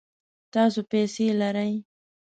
تاسو 0.53 0.79
پیسې 0.91 1.27
لرئ؟ 1.39 1.73